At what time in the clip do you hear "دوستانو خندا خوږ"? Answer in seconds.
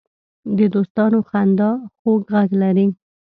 0.73-2.21